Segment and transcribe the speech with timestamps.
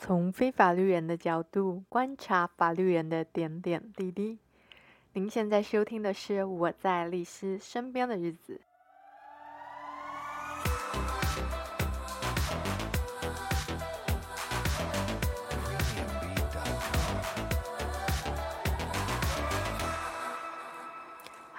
[0.00, 4.38] 从非法律人的角度观察法律人的点点滴滴。
[5.12, 8.60] 您现在收听的是《我在律师身边的日子》。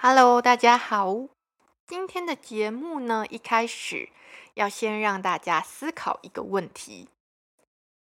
[0.00, 1.28] Hello，大家好。
[1.86, 4.08] 今天的节目呢，一开始
[4.54, 7.10] 要先让大家思考一个问题。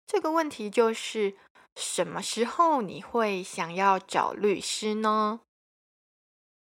[0.08, 1.36] 这个问题就是，
[1.76, 5.42] 什么时候你会想要找律师呢？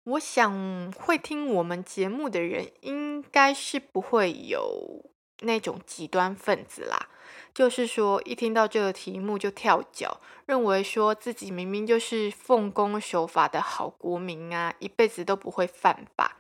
[0.04, 5.04] 我想会听我们节目的人，应该是不会有
[5.40, 7.09] 那种极端分子啦。
[7.52, 16.37] 就是说，一听到这个题目就跳脚，认为说自己明明就是奉公守法的好国民啊，一辈子都不会犯法。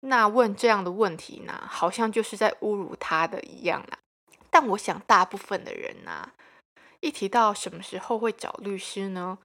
[0.00, 3.98] 那问这样的问题呢，好像就是在侮辱他的一样啦。
[4.52, 6.28] 但我想，大部分的人呐，
[7.00, 9.38] 一提到什么时候会找律师呢，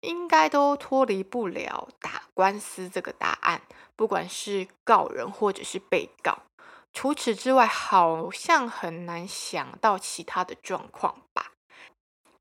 [0.00, 3.62] 应该都脱离不了打官司这个答案，
[3.94, 6.40] 不管是告人或者是被告。
[6.92, 11.52] 除此之外，好像很难想到其他的状况吧。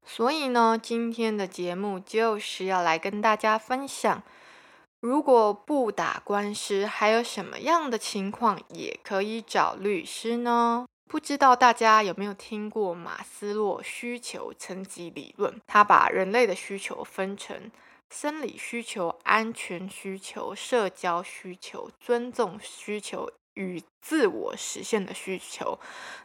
[0.03, 4.23] 所以呢，今天的节目就是要来跟大家分享，
[5.01, 10.87] 如果不打官司，还有什么样的情况也可以找律师呢？
[11.07, 15.61] 不知道大家有没有听过马斯洛需求层级理论？
[15.65, 17.71] 他把人类的需求分成
[18.09, 25.79] 生理需求、安全需求、社交需求、尊重需求与自我实现的需求。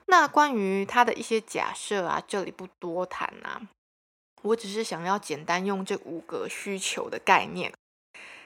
[0.06, 3.62] 那关于他的一些假设啊，这里不多谈啊。
[4.42, 7.72] 我只是想要简单用这五个需求的概念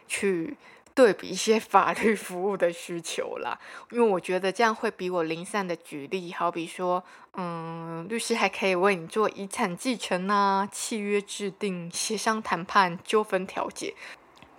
[0.07, 0.59] 去。
[0.97, 13.95] 对比一些法律服务的需求啦，因为我觉得这样会比我零散的举例，好比说，嗯，律师还可以为你做遗产继承啊、契约制定、协商谈判、纠纷调解，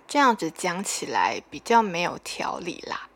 [0.06, 3.08] 这样子讲起来比较没有条理啦。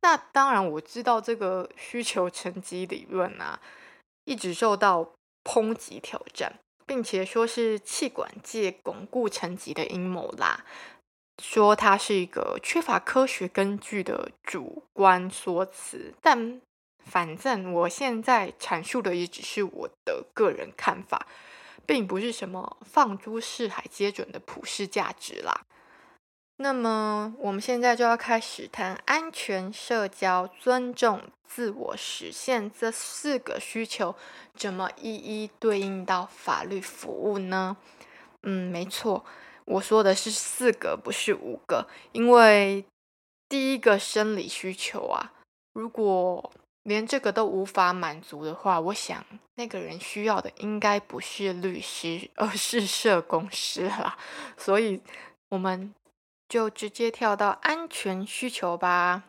[0.00, 3.60] 那当然，我知道这个需求层级理论啊，
[4.24, 5.12] 一直受到
[5.44, 10.64] 抨击挑战，并且说是气管界巩固层级的阴谋啦。
[11.42, 16.60] 说它是一个缺乏科学根据的主观说辞，但
[17.04, 21.26] 反正我现在阐述的也只是我的个人看法，
[21.84, 25.66] 并不是什么放诸四海皆准的普世价值啦。
[26.56, 34.14] 那么我们现在就要开始谈安全、社交、尊重、自我实现这四个需求，
[34.54, 37.76] 怎么一一对应到法律服务呢？
[38.44, 39.24] 嗯，没错。
[39.66, 42.84] 我说的是四个，不是五个，因为
[43.48, 45.32] 第一个生理需求啊，
[45.72, 46.52] 如果
[46.82, 49.24] 连这个都无法满足的话，我想
[49.54, 54.18] 那个人需要的应该不是律师，而是社工师啦。
[54.58, 55.00] 所以，
[55.48, 55.94] 我们
[56.46, 59.24] 就直接跳到安全需求吧。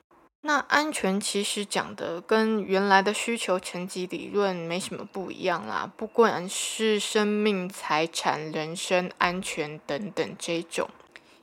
[0.47, 10.87] 那安全其实讲的跟原来的需求层级理论没什么不一样啦，不管是生命、财产、人身安全等等这种，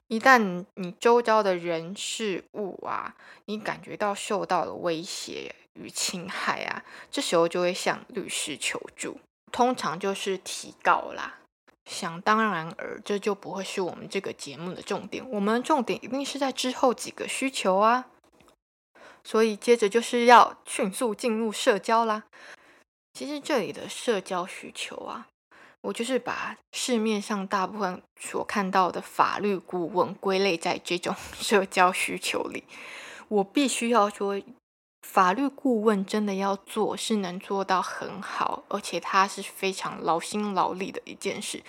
[0.06, 9.18] 一旦你周遭的人事物啊，你感觉到受到了威胁与侵害啊，这时候就会向律师求助，
[9.50, 11.40] 通常就是提告啦。
[11.86, 18.06] 想当然尔，这就不会是我们这个节目的重点，我们的重点一定是在之后几个需求啊。
[19.24, 22.24] 所以接着就是要迅速进入社交啦。
[23.12, 25.28] 其实这里的社交需求啊，
[25.82, 32.64] 我就是把市面上大部分所看到的法律顾问归类在这种 社交需求里。
[33.28, 34.42] 我必须要说，
[35.06, 41.62] 法律顾问真的要做，是能做到很好，而且它是非常劳心劳力的一件事。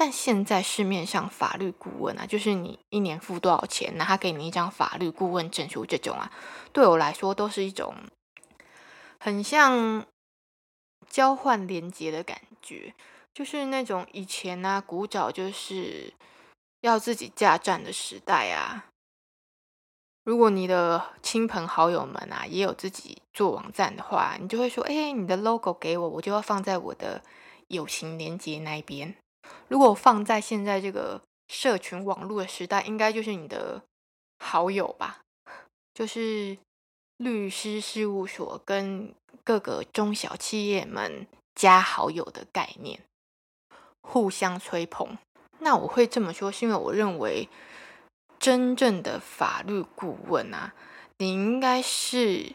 [0.00, 6.30] 但现在市面上法律顾问啊，就是你一年付多少钱，那他给你一张法律顾问证书，这种啊，
[6.72, 7.96] 对我来说都是一种
[9.18, 10.06] 很像
[11.08, 12.94] 交换连接的感觉，
[13.34, 16.14] 就是那种以前啊，古早就是
[16.82, 18.84] 要自己架站的时代啊。
[20.22, 27.20] 如果你的亲朋好友们啊也有自己做网站的话，你就会说，哎，你的 logo 给我，我就要放在我的
[27.66, 29.16] 友情连接那边。
[29.68, 33.82] 如果放在现在这个社群网络的时代，应该就是你的
[34.38, 35.20] 好友吧，
[35.94, 36.56] 就是
[37.16, 39.14] 律师事务所跟
[39.44, 43.00] 各个中小企业们加好友的概念，
[44.02, 45.18] 互相吹捧。
[45.60, 47.48] 那我会这么说，是因为我认为
[48.38, 50.72] 真正的法律顾问啊，
[51.18, 52.52] 你应该是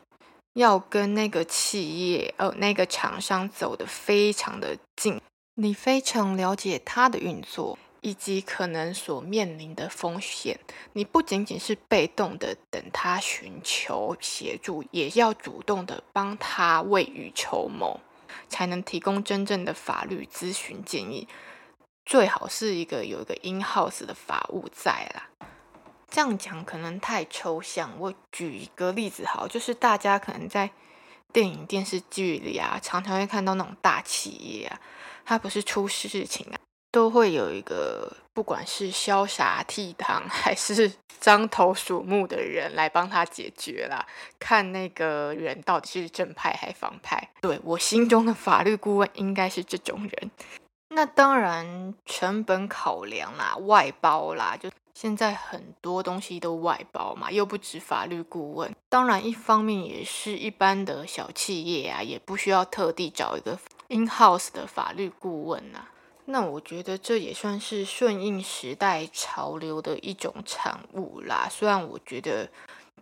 [0.54, 5.20] 要跟那个企业，呃，那个厂商走得非常的近。
[5.56, 7.78] 你非常了解它的运作。
[8.06, 10.60] 以及可能所面临的风险，
[10.92, 18.02] 你不仅仅是被动的等他寻求协助，也要主动的帮他未雨绸缪，
[18.50, 21.30] 才能提供真正的法律咨询建议。
[22.06, 25.30] 最好是一个有一个 in house 的法务在啦。
[26.10, 30.70] 这样讲可能太抽象，我举一个例子好，就是大家可能在
[31.32, 34.82] 电影电视剧里啊，常常会看到那种大企业啊，
[35.26, 36.60] 他不是出事情啊。
[36.92, 44.06] 都会有一个，不管是潇洒倜傥 还是獐头鼠目的人来帮他解决啦。
[44.38, 47.30] 看那个人到底是正派还是反派。
[47.42, 50.32] 对，我心中的法律顾问应该是这种人。
[50.90, 58.72] 那当然，成本考量啦，外包啦，就现在很多东西都外包嘛，又不止法律顾问。
[58.88, 63.58] 当然，一方面也是一般的小企业啊，也不需要特地找一个
[63.94, 65.90] in house 的法律顾问啊。
[66.26, 71.48] 那我觉得这也算是顺应时代潮流的一种产物啦。
[71.52, 72.50] 虽然我觉得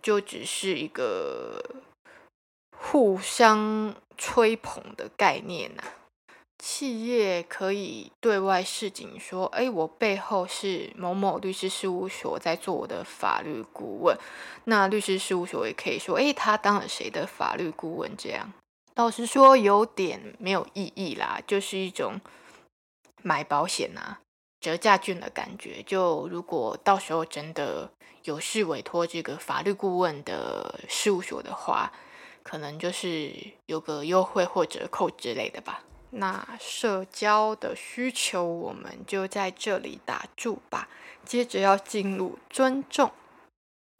[0.02, 1.62] 就只是一个
[2.76, 5.82] 互相吹捧的概念呐。
[6.58, 14.16] 企业可以对外示警说：“哎，我背后是某某律师事务所在做我的法律顾问。”
[14.66, 18.52] 那律师事务所也可以说：“哎，他当了谁的法律顾问？”这样，
[18.94, 22.20] 老实说有点没有意义啦，就是一种。
[23.24, 24.18] 买保险啊，
[24.60, 25.80] 折价券的感觉。
[25.84, 27.88] 就如果到时候真的
[28.24, 31.92] 有事委托这个法律顾问的事务所的话，
[32.42, 33.32] 可能就是
[33.66, 35.84] 有个优惠或折扣之类的吧。
[36.10, 40.88] 那社交的需求我们就在这里打住吧。
[41.24, 43.12] 接着要进入尊重，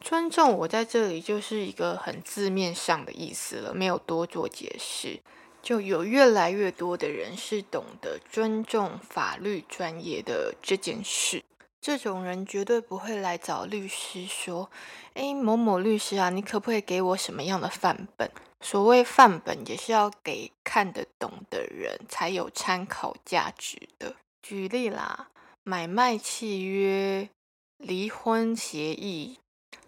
[0.03, 5.21] 尊重我在这里就是一个很字面上的意思了，没有多做解释。
[5.61, 11.41] 就有越来越多的人是懂得尊重法律专业的这件事。
[11.79, 14.69] 这种人绝对不会来找律师说
[15.15, 18.29] ：“诶，某某律师啊，你可不可以给我什么样的范本？”
[18.59, 24.15] 所谓范本也是要给看得懂的人才有参考价值的。
[24.41, 25.29] 举例啦，
[25.63, 27.29] 买卖契约、
[27.77, 29.37] 离婚协议。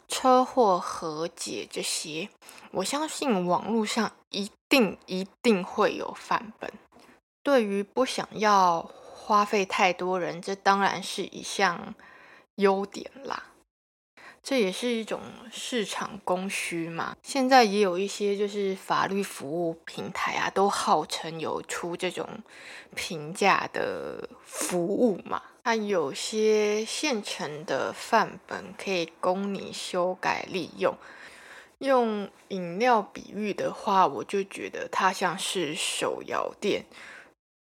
[0.08, 2.30] 车祸和解这些，
[2.72, 6.72] 我相信网络上一定一定会有范本。
[7.44, 8.82] 对于不想要
[9.14, 11.94] 花费太多人，这当然是一项
[12.56, 13.52] 优点啦。
[14.42, 15.22] 这也是一种
[15.52, 17.18] 市场供需嘛。
[17.24, 22.28] 现在也有一些就是法律服务平台啊，都号称有出这种
[22.96, 25.42] 平价的服务嘛。
[25.66, 30.96] 它有些现成的范本可以供你修改利用。
[31.80, 36.86] 用饮料比喻的话，我就觉得它像是手摇店，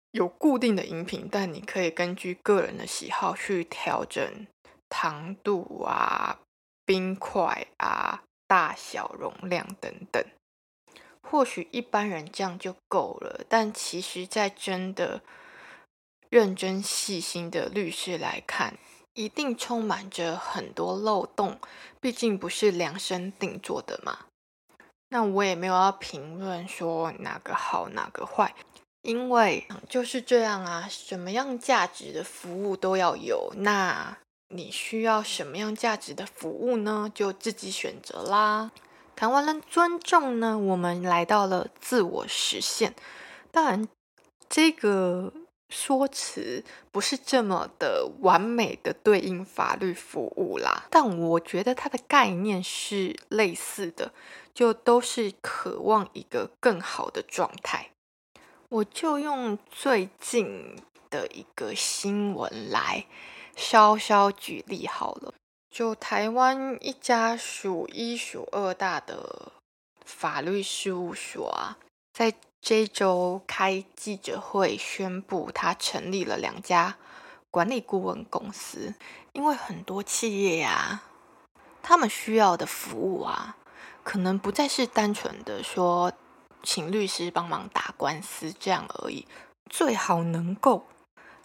[0.09, 4.47] 有固定的饮品，但你可以根据个人的喜好去调整
[4.89, 6.39] 糖度啊。
[6.83, 10.25] 冰块啊，大小容量等等，
[11.21, 15.21] 或许一般人这样就够了，但其实，在真的
[16.31, 18.77] 认真细心的律师来看，
[19.15, 21.59] 一定充满着很多漏洞，
[21.99, 24.19] 毕竟不是量身定做的嘛。
[25.09, 28.55] 那我也没有要评论说哪个好哪个坏，
[29.01, 33.51] 因为就是这样啊，什么样价值的服务都要有。
[33.57, 34.17] 那
[34.47, 37.11] 你需要什么样价值的服务呢？
[37.13, 38.71] 就自己选择啦。
[39.17, 42.95] 谈完了尊重呢，我们来到了自我实现。
[43.51, 43.89] 当然，
[44.47, 45.33] 这个
[45.71, 54.11] 说辞不是这么的完美的对应法律服务啦，但我觉得它的概念是类似的，
[54.53, 57.89] 就都是渴望一个更好的状态。
[58.69, 60.75] 我就用最近
[61.09, 63.05] 的一个新闻来。
[63.53, 65.33] 稍稍举例好了，
[65.69, 69.51] 就台湾一家数一数二大的
[70.05, 71.77] 法律事务所啊，
[72.13, 76.95] 在这周开记者会宣布，他成立了两家
[77.49, 78.93] 管理顾问公司。
[79.33, 81.01] 因为很多企业呀、
[81.81, 83.57] 他们需要的服务啊，
[84.03, 86.13] 可能不再是单纯的说
[86.61, 89.25] 请律师帮忙打官司这样而已，
[89.69, 90.85] 最好能够。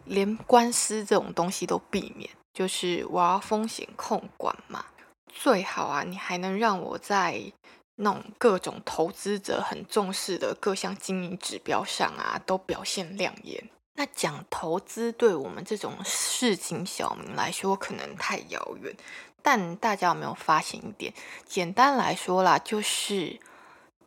[0.05, 4.85] 连官司这种东西都避免，就是我要风险控管嘛。
[5.29, 7.53] 最好啊，你还能让我在
[7.97, 13.69] 那种各种投资者很重视的各项经营指标上啊，都表现亮眼。
[13.95, 18.95] 那讲投资对我们这种市井小民来说可能太遥远，
[19.43, 21.15] 但大家有没有发现一点？
[21.47, 23.41] 简单来说啦，就是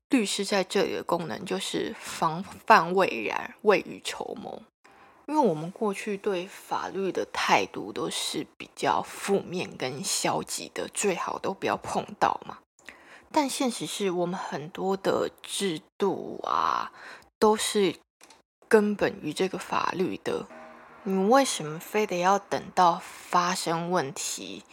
[0.09, 4.61] 律师在这里的功能就是防范未然，未雨绸缪。
[5.25, 12.59] 因为我们过去对法律的态度都是比较负面跟消极的，最好都不要碰到嘛。
[13.31, 16.91] 但现实是我们很多的制度啊，
[17.37, 17.95] 都是
[18.67, 20.47] 根本于这个法律的。
[21.03, 24.63] 你为什么非得要等到发生问题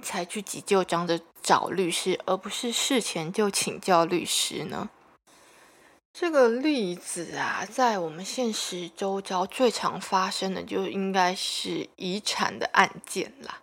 [0.00, 4.90] 才去急救章的找律师，而不是事前就请教律师呢？
[6.12, 13.62] 这个例子啊，在我们现实周遭最常发生的，就应该是遗产的案件啦。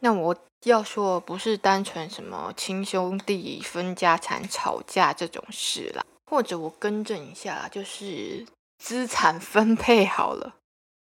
[0.00, 8.46] 那我要说，不是单纯什么亲兄弟分家产吵架这种事啦，或者我更正一下，就是
[8.78, 10.56] 资产分配好了。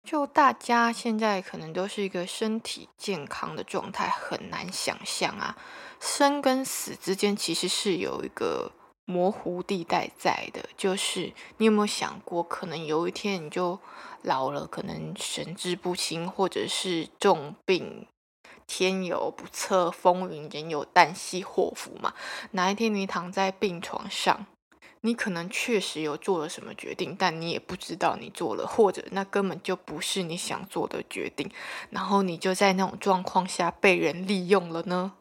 [0.09, 5.57] 就大家现在可能都是一个身体健康的状态，很难想象啊，
[6.01, 8.73] 生跟死之间其实是有一个。
[9.05, 13.79] 模糊地带在的，就是你有没有想过，可能有一天你就
[14.23, 18.07] 老了，可能神志不清，或者是重病，
[18.75, 22.15] 天有不测风云，人有旦夕祸福嘛。
[22.53, 24.47] 哪一天你躺在病床上，
[25.03, 31.51] 你可能确实有做了什么决定，但你也不知道你做了，或者那根本就不是你想做的决定，
[31.91, 35.13] 然后你就在那种状况下被人利用了呢？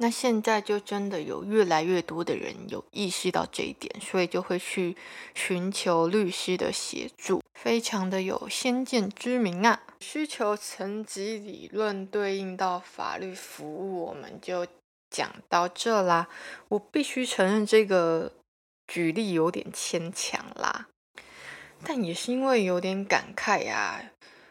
[0.00, 4.94] 那现在就真的有越来越多的人有意识到这一点，所以就会去
[5.34, 9.80] 寻求律师的协助，非常的有先见之明啊。
[10.00, 14.66] 需求层级理论对应到法律服务，我们就
[15.10, 16.28] 讲到这啦。
[16.68, 18.32] 我必须承认这个
[18.86, 20.88] 举例有点牵强啦，
[21.82, 24.02] 但也是因为有点感慨啊。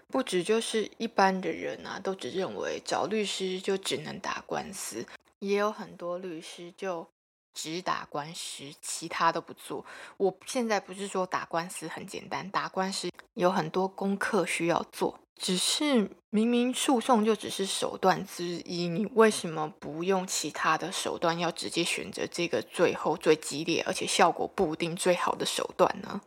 [0.10, 5.06] 不只就是一般的人啊，都只认为找律师就只能打官司。
[5.40, 7.06] 也有很多律师就
[7.54, 9.86] 只打官司，其他都不做。
[10.16, 15.20] 我现在不是说打官司很简单，打官司有很多功课需要做。
[15.40, 26.22] 只是明明诉讼就只是手段之一，你为什么不用其他的手段，要直接选择这个最后最激烈而且效果不一定最好的手段呢？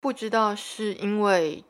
[0.00, 1.64] 不知道是因为。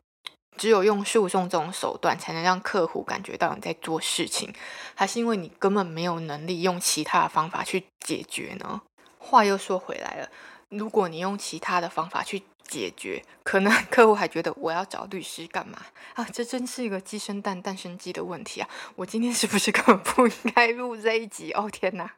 [0.59, 4.53] 只有用诉讼这种手段，才能让客户感觉到你在做事情，
[4.95, 8.83] 还是因为你根本没有能力用其他的方法去解决呢？
[9.19, 10.29] 话又说回来了，
[10.69, 15.79] 如果你用其他的方法去解决，可能 客户还觉得我要找律师干嘛
[16.14, 16.25] 啊？
[16.33, 18.69] 这真是一个鸡生蛋，蛋生鸡的问题啊！
[18.97, 21.52] 我今天是不是 根本不应该录这一集？
[21.52, 22.11] 哦天哪，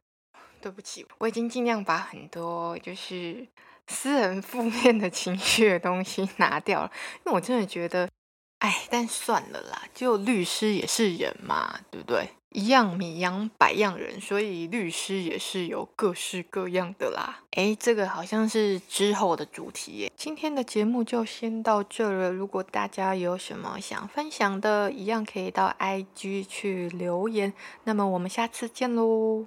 [0.60, 3.46] 对不起，我已经尽量把很多就是
[3.88, 6.92] 私人负面的情绪的东西拿掉了，
[7.24, 8.08] 因为我真的觉得。
[8.60, 12.30] 哎，但算了啦，就律师也是人嘛，对不对？
[12.54, 17.42] 一样米养百样人，所以律师也是有各式各样的啦。
[17.50, 20.12] 哎，这个好像是之后的主题耶。
[20.16, 22.30] 今天的节目就先到这了。
[22.30, 27.52] 如果大家有什么想分享的，一样可以到 IG 去留言。
[27.82, 29.46] 那么我们下次见喽。